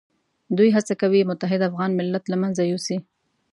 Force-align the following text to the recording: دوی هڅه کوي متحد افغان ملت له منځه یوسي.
دوی 0.57 0.69
هڅه 0.75 0.93
کوي 1.01 1.21
متحد 1.29 1.61
افغان 1.69 1.91
ملت 1.99 2.23
له 2.31 2.37
منځه 2.41 2.61
یوسي. 2.71 2.97